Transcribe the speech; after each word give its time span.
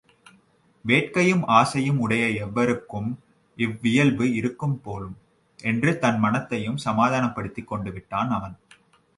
வேட்கையும் 0.85 1.43
ஆசையும் 1.45 1.99
உடைய 1.99 2.45
எவருக்கும் 2.45 3.19
இவ்வியல்பு 3.57 4.33
இருக்கும் 4.33 4.81
போலும் 4.81 5.15
என்று 5.59 5.99
தன் 5.99 6.19
மனத்தையும் 6.19 6.77
சமாதானப்படுத்திக் 6.77 7.73
கொண்டுவிட்டான் 7.73 8.29
அவன். 8.29 8.57